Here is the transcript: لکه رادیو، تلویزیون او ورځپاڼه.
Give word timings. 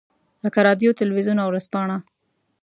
لکه 0.43 0.59
رادیو، 0.67 0.97
تلویزیون 0.99 1.37
او 1.41 1.49
ورځپاڼه. 1.51 1.97